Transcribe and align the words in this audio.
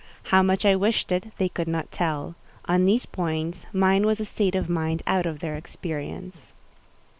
How 0.33 0.41
much 0.41 0.65
I 0.65 0.75
wished 0.75 1.11
it, 1.11 1.25
they 1.37 1.47
could 1.47 1.67
not 1.67 1.91
tell. 1.91 2.33
On 2.65 2.85
these 2.85 3.05
points, 3.05 3.67
mine 3.71 4.03
was 4.03 4.19
a 4.19 4.25
state 4.25 4.55
of 4.55 4.67
mind 4.67 5.03
out 5.05 5.27
of 5.27 5.41
their 5.41 5.55
experience. 5.55 6.53